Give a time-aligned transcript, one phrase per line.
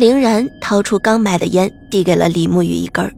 [0.00, 3.14] 凌然掏出刚买的烟，递给了李沐雨一根，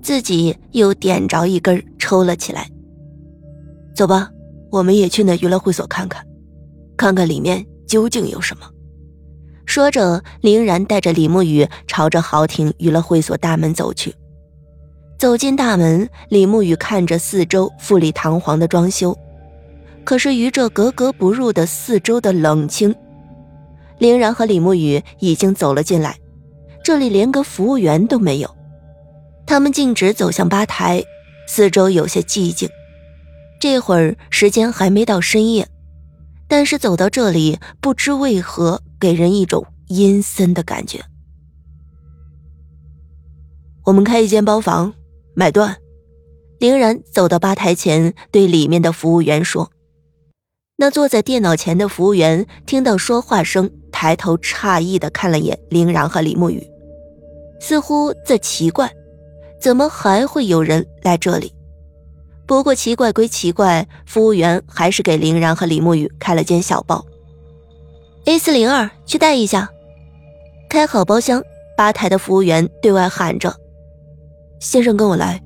[0.00, 2.70] 自己又点着一根抽了起来。
[3.96, 4.30] 走吧，
[4.70, 6.24] 我们也去那娱乐会所看看，
[6.96, 8.62] 看看里面究竟有什么。
[9.66, 14.14] 说着，凌然带着李沐雨朝着豪庭娱乐会所大门走去。
[15.18, 19.18] 走进大门，李沐雨看着四周富丽堂皇的装修，
[20.04, 22.94] 可是与这格格不入的四周的冷清。
[24.00, 26.18] 凌然和李沐雨已经走了进来，
[26.82, 28.56] 这里连个服务员都没有。
[29.46, 31.04] 他们径直走向吧台，
[31.46, 32.68] 四周有些寂静。
[33.60, 35.68] 这会儿时间还没到深夜，
[36.48, 41.04] 但是走到这里，不知为何给人一种阴森的感觉。
[43.84, 44.94] 我们开一间包房，
[45.34, 45.76] 买断。
[46.58, 49.70] 凌然走到吧台前，对里面的服务员说。
[50.76, 56.66] 那坐在电脑前的服务员听到说话声，抬头诧异的看了眼林然和李沐雨，
[57.60, 58.90] 似乎在奇怪，
[59.60, 61.52] 怎么还会有人来这里？
[62.46, 67.04] 不过奇怪归奇怪，服务员还是给林然和李沐雨开了间小包。
[68.24, 69.70] A 四零二，去带一下。
[70.68, 71.42] 开好包厢，
[71.76, 73.54] 吧台的服务员对外喊着
[74.60, 75.42] ：“先生，跟我来。”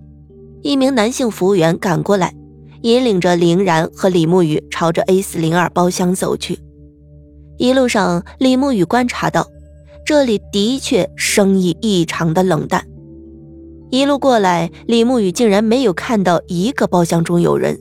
[0.63, 2.35] 一名男性服务员赶过来。
[2.83, 6.61] 引领着林然和李沐雨朝着 A 四零二包厢走去。
[7.57, 9.47] 一路上，李沐雨观察到，
[10.05, 12.85] 这里的确生意异常的冷淡。
[13.91, 17.79] 一路过来，李沐雨竟然没有看到一个包厢中有人，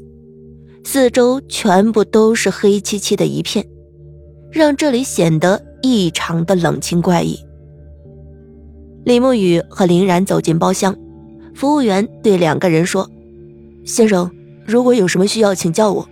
[0.84, 3.66] 四周全部都是黑漆漆的一片，
[4.52, 7.40] 让这里显得异常的冷清怪异。
[9.06, 10.96] 李沐雨和林然走进包厢，
[11.56, 13.10] 服务员对两个人说
[13.86, 14.30] ：“先生。”
[14.66, 16.08] 如果有什么需要，请叫我。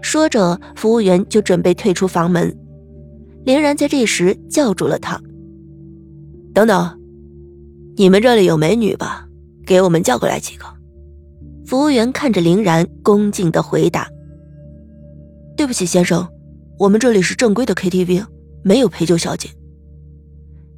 [0.00, 2.56] 说着，服务员就准备退出房门。
[3.44, 5.20] 林然在这时叫住了他
[6.54, 6.98] ：“等等，
[7.96, 9.26] 你们这里有美女吧？
[9.66, 10.64] 给我们叫过来几个。”
[11.66, 14.08] 服务员看着林然，恭敬的回答
[15.56, 16.28] ：“对不起，先生，
[16.78, 18.24] 我们这里是正规的 KTV，
[18.62, 19.48] 没有陪酒小姐。”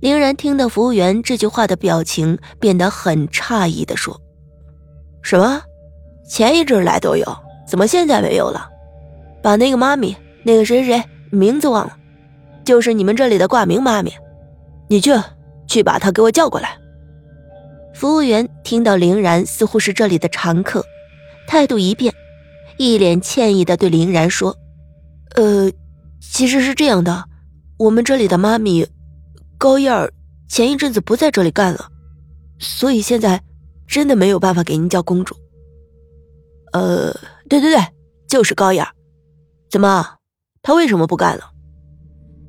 [0.01, 4.21] 林然听到服务员这句话的表情变得很诧异的说
[5.23, 5.63] ：“什么？”
[6.27, 7.27] 前一阵来都有，
[7.69, 8.69] 怎么现在没有了？
[9.43, 11.97] 把那个妈咪，那个谁谁名字忘了，
[12.65, 14.13] 就是你们这里的挂名妈咪，
[14.89, 15.13] 你去，
[15.67, 16.79] 去把她给我叫过来。
[17.95, 20.85] 服务员听到林然似乎是这里的常客，
[21.47, 22.13] 态度一变，
[22.77, 24.57] 一脸歉意的对林然说
[25.37, 25.71] ：“呃，
[26.21, 27.25] 其实是这样的，
[27.79, 28.87] 我们这里的妈咪
[29.59, 30.13] 高燕儿
[30.49, 31.89] 前一阵子不在这里干了，
[32.59, 33.41] 所以现在
[33.87, 35.37] 真的没有办法给您叫公主。”
[36.73, 37.13] 呃，
[37.49, 37.81] 对对对，
[38.27, 38.91] 就是高燕儿
[39.71, 40.17] 怎么，
[40.63, 41.53] 他为什么不干了？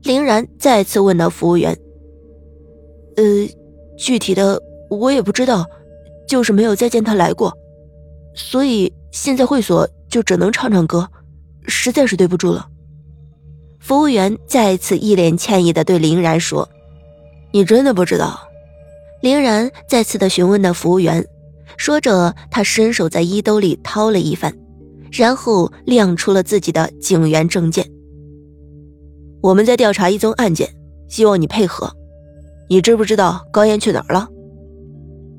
[0.06, 1.76] 凌然再次问到服务员。
[3.18, 3.24] 呃，
[3.98, 5.66] 具体的我也不知道，
[6.28, 7.52] 就是没有再见他来过，
[8.36, 11.10] 所以现在会所就只能唱唱歌，
[11.66, 12.68] 实在是对不住了。
[13.80, 16.70] 服务员再次一脸歉意的对林然说
[17.52, 18.40] ：“你真的不知道？”
[19.24, 21.26] 林然再次的询问那服务员。
[21.78, 24.56] 说着，他伸手在衣兜里掏了一番，
[25.12, 27.90] 然后亮出了自己的警员证件。
[29.42, 30.70] 我们在调查一宗案件，
[31.08, 31.92] 希望你配合。
[32.70, 34.28] 你知不知道高燕去哪儿了？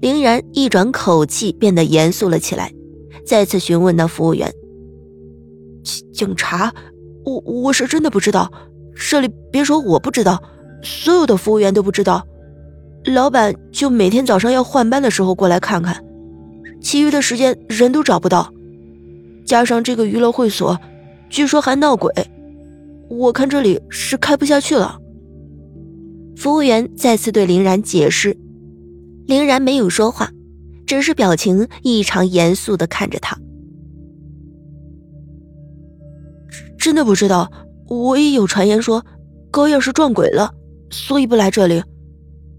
[0.00, 2.72] 林然一转口气变得严肃了起来，
[3.26, 4.52] 再次询问那服务员
[5.82, 6.72] ：“警警察，
[7.24, 8.52] 我我是真的不知道。
[8.94, 10.42] 这里别说我不知道，
[10.82, 12.24] 所有的服务员都不知道。
[13.06, 16.02] 老板就每天早上要换班的时候过来看看。”
[16.80, 18.52] 其余的时间人都找不到，
[19.44, 20.78] 加上这个娱乐会所，
[21.28, 22.12] 据说还闹鬼，
[23.08, 24.99] 我看这里是开不下去了。
[26.37, 28.37] 服务员再次对林然解释，
[29.26, 30.31] 林然没有说话，
[30.87, 33.38] 只是表情异常严肃的看着他。
[36.79, 37.50] 真的不知道，
[37.88, 39.05] 我也有传言说
[39.50, 40.52] 高燕是撞鬼了，
[40.91, 41.82] 所以不来这里。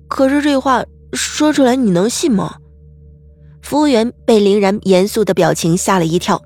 [0.07, 0.83] 可是这话
[1.13, 2.55] 说出来，你能信吗？
[3.61, 6.41] 服务员被林然严肃的表情吓了一跳，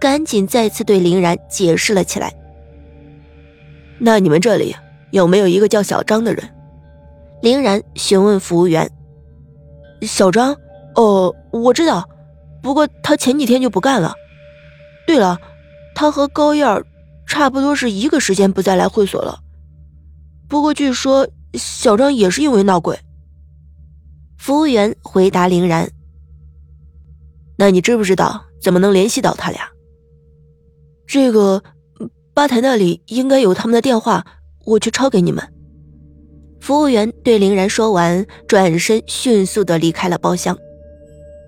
[0.00, 2.32] 赶紧再次对林然解释了起来。
[4.04, 4.74] 那你们这里
[5.12, 6.42] 有没有一个叫小张的人？
[7.40, 8.90] 林然询问服务员。
[10.00, 10.56] 小张？
[10.96, 12.08] 哦，我知道，
[12.60, 14.12] 不过他前几天就不干了。
[15.06, 15.38] 对了，
[15.94, 16.84] 他和高燕
[17.28, 19.38] 差不多是一个时间不再来会所了。
[20.48, 22.98] 不过据说小张也是因为闹鬼。
[24.36, 25.88] 服务员回答林然。
[27.56, 29.60] 那你知不知道怎么能联系到他俩？
[31.06, 31.62] 这个
[32.34, 34.24] 吧台那里应该有他们的电话，
[34.64, 35.46] 我去抄给你们。
[36.60, 40.56] 服务员对林然说完，转身迅速的离开了包厢。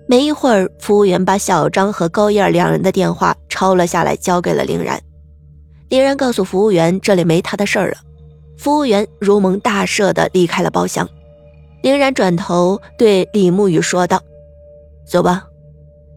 [0.07, 5.01] 没一会儿，服务员把小张和高燕两人的电话抄了下来，交给了林然。
[5.89, 7.97] 林然告诉服务员这里没他的事儿了。
[8.57, 11.09] 服务员如蒙大赦的离开了包厢。
[11.81, 14.21] 林然转头对李沐雨说道
[15.09, 15.45] ：“走吧，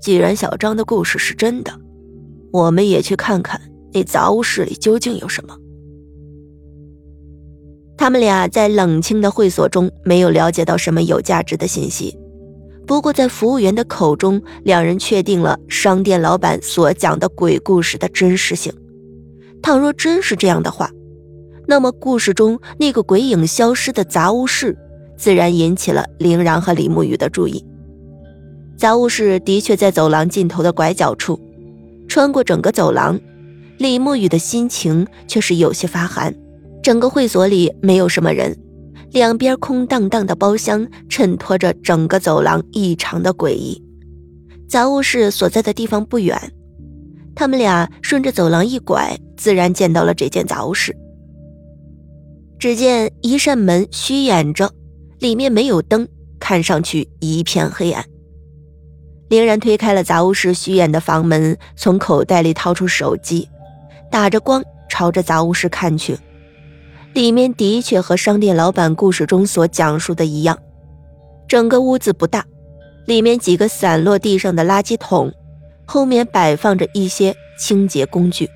[0.01, 1.73] 既然小张的故事是真的，
[2.53, 3.61] 我们也去看看
[3.93, 5.57] 那杂物室里究竟有什么。”
[7.97, 12.17] 他们俩在冷清的会所中没有了解到什么有价值的信息，
[12.87, 18.73] 不过在服务员的口中，两人确定了商店老板所讲的鬼故事的真实性。
[19.61, 20.89] 倘若真是这样的话，
[21.67, 24.79] 那么故事中那个鬼影消失的杂物室，
[25.17, 27.65] 自然引起了林然和李沐雨的注意。
[28.77, 31.39] 杂物室的确在走廊尽头的拐角处，
[32.07, 33.19] 穿过整个走廊，
[33.79, 36.35] 李沐雨的心情却是有些发寒。
[36.83, 38.57] 整个会所里没有什么人，
[39.13, 43.83] 两边空荡荡的包厢衬托着整个走廊异常的诡异。
[44.69, 46.37] 杂物室所在的地方不远，
[47.35, 50.97] 他们俩顺着走廊一拐，自然见到了这间杂物室。
[52.59, 54.73] 只见一扇门虚掩着，
[55.21, 56.09] 里面没有灯，
[56.41, 58.05] 看上去一片黑暗。
[59.29, 63.49] 凌然推开了杂物室虚掩的房门，从口袋里掏出手机，
[64.11, 66.19] 打着光朝着杂物室看去。
[67.15, 70.59] 里面的确和商店老板故事中所讲述的一样，
[71.49, 72.45] 整个屋子不大，
[73.07, 75.33] 里面几个散落地上的垃圾桶，
[75.87, 78.49] 后面摆放着一些清洁工具。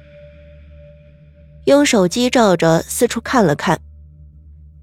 [1.65, 3.81] 用手机照着，四处看了看，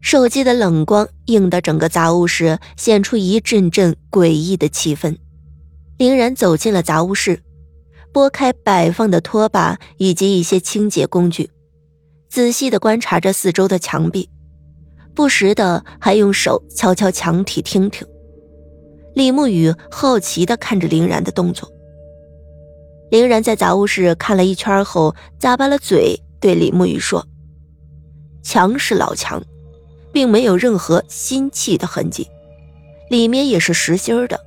[0.01, 5.17] 手机的冷光映得整个杂物室显出一阵阵诡异的气氛。
[5.97, 7.43] 林然走进了杂物室，
[8.11, 11.49] 拨开摆放的拖把以及一些清洁工具。
[12.29, 14.29] 仔细的观察着四周的墙壁，
[15.15, 18.07] 不时的还用手敲敲墙体听听。
[19.15, 21.69] 李沐雨好奇的看着林然的动作。
[23.09, 27.27] 林然在杂物室看了一圈后，咂巴了嘴，对李沐雨说
[28.43, 29.43] ：“墙是老墙，
[30.13, 32.29] 并没有任何新砌的痕迹，
[33.09, 34.39] 里面也是实心的，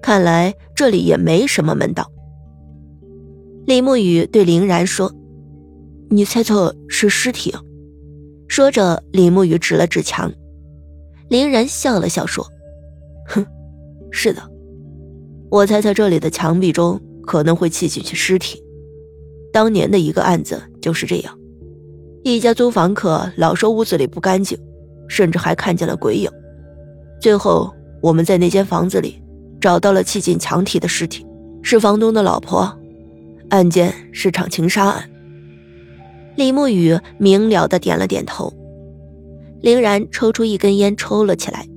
[0.00, 2.08] 看来这里也没什么门道。”
[3.66, 5.12] 李沐雨对林然说。
[6.10, 7.52] 你猜测是尸体？
[8.46, 10.30] 说着，李沐雨指了指墙。
[11.28, 12.46] 林然笑了笑说
[13.26, 13.44] ：“哼，
[14.12, 14.42] 是的，
[15.50, 18.62] 我猜测这里的墙壁中可能会砌进去尸体。
[19.52, 21.36] 当年的一个案子就是这样，
[22.22, 24.56] 一家租房客老说屋子里不干净，
[25.08, 26.30] 甚至还看见了鬼影。
[27.20, 29.20] 最后，我们在那间房子里
[29.58, 31.26] 找到了砌进墙体的尸体，
[31.62, 32.78] 是房东的老婆。
[33.54, 35.08] 案件是场情杀案。”
[36.36, 38.52] 李沐雨明了的点了点头，
[39.60, 41.68] 凌然抽出一根烟抽了起来，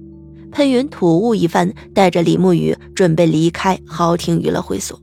[0.52, 5.00] 喷云吐雾一番，带着李沐雨准备离开豪庭娱乐会所。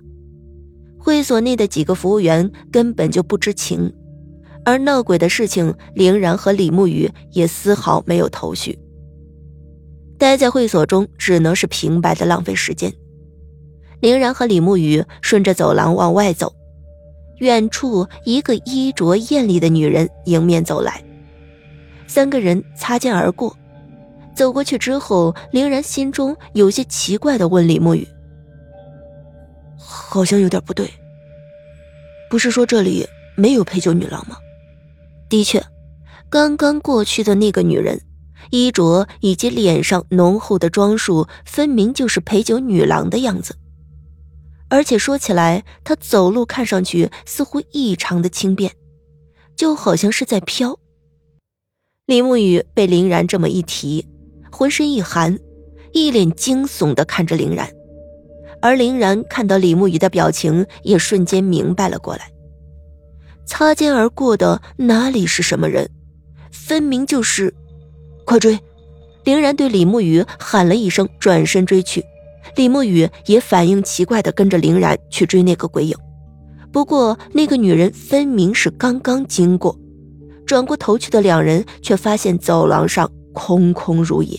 [0.98, 3.92] 会所内的几个服务员根本就不知情，
[4.64, 8.76] 而闹鬼的事情，凌然和李沐雨也丝毫没有头绪。
[10.18, 12.92] 待在会所中，只能是平白的浪费时间。
[14.00, 16.52] 凌然和李沐雨顺着走廊往外走。
[17.38, 21.02] 远处，一个衣着艳丽的女人迎面走来，
[22.06, 23.56] 三个人擦肩而过。
[24.34, 28.06] 走过去之后，凌然心中有些奇怪的问李沐雨
[29.78, 30.90] ：“好像有点不对，
[32.28, 34.36] 不是说这里没有陪酒女郎吗？”
[35.28, 35.64] 的确，
[36.28, 38.00] 刚刚过去的那个女人，
[38.50, 43.56] 衣着以及脸上浓厚的装束，分明就是陪酒女郎的样子。
[44.68, 48.72] 而且说起来，他走路看上去似乎异常的轻便，
[49.54, 50.78] 就好像是在飘。
[52.06, 54.06] 李沐雨被林然这么一提，
[54.50, 55.38] 浑身一寒，
[55.92, 57.70] 一脸惊悚的看着林然。
[58.60, 62.30] 而林然看到李沐雨的表情，也瞬间明白了过来。
[63.46, 65.90] 擦肩而过的哪里是什么人，
[66.50, 67.54] 分明就是……
[68.24, 68.58] 快追！
[69.24, 72.02] 林然对李沐雨喊了一声，转身追去。
[72.56, 75.96] 李沐雨也反应奇怪的跟着林然去追那个鬼影，
[76.72, 79.76] 不过那个女人分明是刚刚经过，
[80.46, 84.38] 转过头去的两人却发现走廊上空空如也。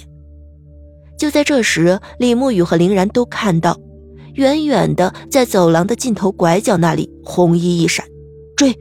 [1.18, 3.78] 就在这时，李沐雨和林然都看到，
[4.34, 8.06] 远远的在走廊的尽头拐角那里红衣一闪，
[8.56, 8.78] 追！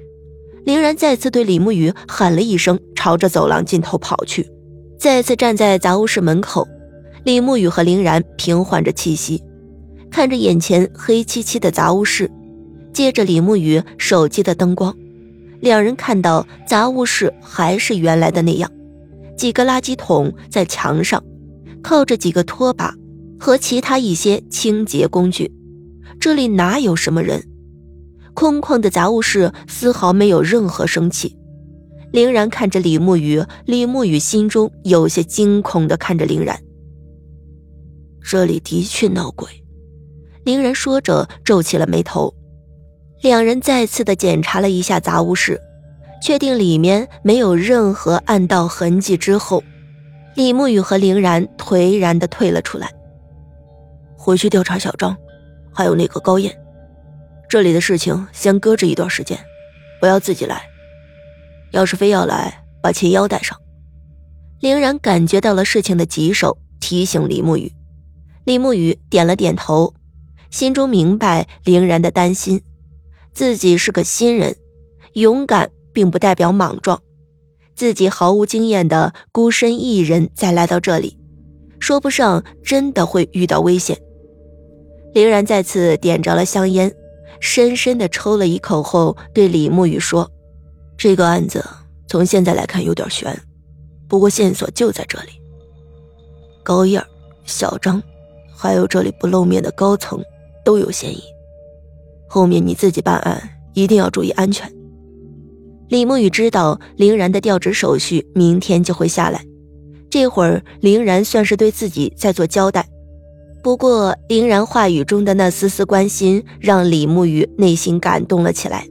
[0.65, 4.49] 林然再次对李沐雨喊了一声，朝着走廊尽头跑去，
[4.99, 6.67] 再次站在杂物室门口。
[7.25, 9.43] 李沐雨和林然平缓着气息，
[10.11, 12.31] 看着眼前黑漆漆的杂物室，
[12.93, 14.95] 借着李沐雨手机的灯光，
[15.61, 18.71] 两人看到杂物室还是原来的那样，
[19.39, 21.25] 几个垃圾桶在墙上，
[21.83, 22.95] 靠着几个拖把
[23.41, 25.51] 和其他一些清洁工具。
[26.21, 27.43] 这里哪有什么人？
[28.35, 31.35] 空旷的杂物室丝毫没有任何生气。
[32.13, 36.61] 林然看着李慕雨，李慕雨心中有些惊恐的看着林然。
[38.27, 39.47] 这里的确闹鬼，
[40.45, 42.35] 凌然说着皱起了眉头。
[43.21, 45.61] 两人再次的检查了一下杂物室，
[46.23, 49.63] 确定里面没有任何暗道痕迹之后，
[50.35, 52.91] 李慕雨和凌然颓然的退了出来，
[54.17, 55.15] 回去调查小张，
[55.71, 56.59] 还有那个高燕。
[57.47, 59.39] 这里的事情先搁置一段时间，
[60.01, 60.63] 不要自己来。
[61.73, 63.59] 要是非要来，把秦瑶带上。
[64.61, 67.71] 凌然感觉到了事情的棘手，提醒李慕雨。
[68.45, 69.95] 李慕雨点了点头，
[70.51, 72.63] 心中明白凌然的担心。
[73.33, 74.57] 自己是个新人，
[75.15, 77.01] 勇敢并不代表莽撞。
[77.75, 81.19] 自己毫无经验的孤身一人再来到这里，
[81.81, 83.99] 说不上真的会遇到危险。
[85.13, 86.95] 凌然再次点着了香烟。
[87.41, 90.31] 深深的抽了一口后，对李慕雨说
[90.97, 91.63] ：“这个案子
[92.07, 93.39] 从现在来看有点悬，
[94.09, 95.33] 不过线索就在这里。
[96.63, 97.05] 高燕、
[97.45, 98.03] 小张，
[98.57, 100.23] 还有这里不露面的高层，
[100.65, 101.23] 都有嫌疑。
[102.27, 103.43] 后面你自己办案，
[103.75, 104.71] 一定要注意安全。”
[105.89, 109.45] 李慕雨知道林然的调职手续明天就会下来，
[110.09, 112.89] 这会儿林然算是对自己在做交代。
[113.63, 118.87] 不过，林然话语中的那丝丝关心，让李慕雨内心感动了起来。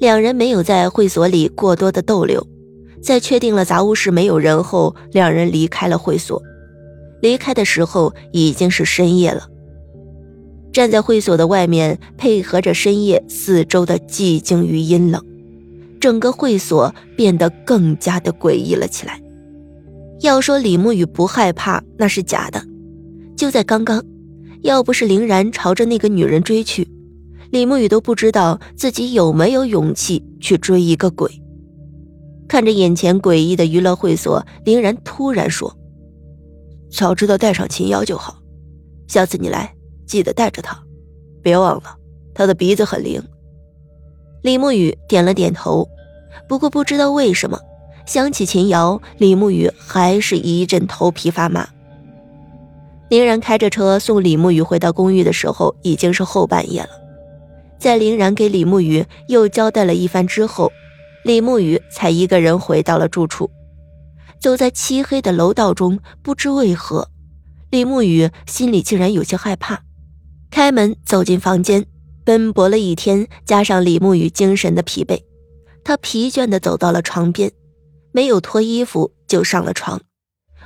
[0.00, 2.46] 两人没有在会所里过多的逗留，
[3.02, 6.40] 在确定了杂物室没有人后，两人离开了会所。
[7.20, 9.48] 离开的时候已经是深夜了。
[10.72, 15.24] 站在会所的外面，配合着深夜四周的寂静与阴冷，
[15.98, 19.20] 整个会所变得更加的诡异了起来。
[20.20, 22.62] 要说李慕雨不害怕，那是假的。
[23.36, 24.04] 就在刚刚，
[24.62, 26.88] 要不是林然朝着那个女人追去，
[27.50, 31.30] 李慕雨都不知道自己有没有勇气去追一个鬼。
[32.48, 35.76] 看着眼前诡异的娱乐会所，林然突然说
[36.90, 38.38] ：“早知道带上秦瑶就好，
[39.06, 39.74] 下次你来
[40.06, 40.78] 记得带着她，
[41.42, 41.96] 别忘了
[42.34, 43.22] 她的鼻子很灵。”
[44.42, 45.88] 李慕雨点了点头，
[46.48, 47.58] 不过不知道为什么，
[48.06, 51.68] 想起秦瑶，李慕雨还是一阵头皮发麻。
[53.08, 56.90] 林然开着车送李慕雨回到公寓的时候，已经是后半夜了。
[57.78, 60.70] 在林然给李慕雨又交代了一番之后，
[61.24, 63.50] 李慕雨才一个人回到了住处。
[64.40, 67.08] 走在漆黑的楼道中，不知为何，
[67.70, 69.82] 李慕雨心里竟然有些害怕。
[70.50, 71.86] 开门走进房间，
[72.24, 75.22] 奔波了一天，加上李慕雨精神的疲惫，
[75.84, 77.52] 他疲倦地走到了床边，
[78.12, 80.00] 没有脱衣服就上了床，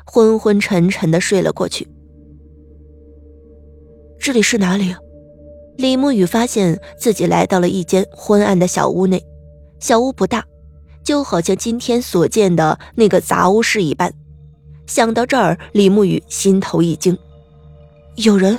[0.05, 1.89] 昏昏沉沉地睡了过去。
[4.21, 4.93] 这里是哪里？
[4.93, 4.99] 啊
[5.79, 9.25] 李慕雨发现自己来到了一间昏暗的小屋内，
[9.81, 10.45] 小屋不大，
[11.05, 14.13] 就好像今天所见的那个杂物室一般。
[14.87, 17.17] 想到这儿，李慕雨心头一惊，
[18.17, 18.59] 有人。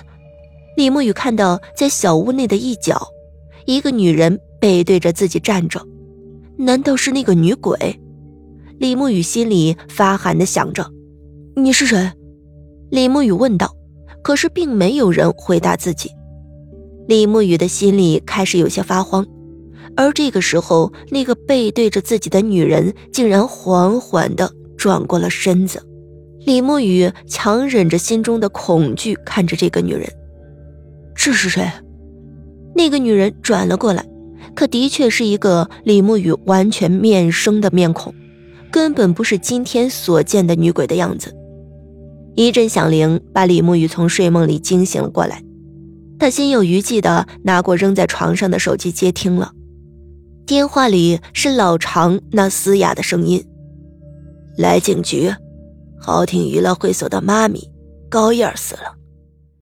[0.75, 3.07] 李慕雨看到在小屋内的一角，
[3.65, 5.79] 一个女人背对着自己站着，
[6.57, 7.99] 难道是那个女鬼？
[8.79, 10.89] 李慕雨心里发寒的想着
[11.55, 12.11] ：“你是谁？”
[12.89, 13.71] 李慕雨问道。
[14.23, 16.09] 可是并没有人回答自己，
[17.09, 19.27] 李慕雨的心里开始有些发慌。
[19.95, 25.81] 而这个时候，那个背对着自己的女人竟然缓缓地转过了身子。
[26.45, 30.07] 李慕雨强忍着心中的恐惧，看着这个女人。
[31.15, 31.71] 这是谁？
[32.75, 34.03] 那个女人转了过来，
[34.55, 38.13] 可的确是一个李慕雨完全面生的面孔，
[38.71, 41.33] 根本不是今天所见的女鬼的样子。
[42.35, 45.43] 一阵响铃把李慕雨从睡梦里惊醒了过来，
[46.17, 49.51] 他心有余悸的拿过扔在床上的手机接听了，
[50.45, 53.41] 电话里是老常那嘶哑的声音
[54.57, 55.33] ：“来警局，
[55.97, 57.71] 豪庭娱乐会所的妈咪
[58.09, 58.93] 高燕死了。”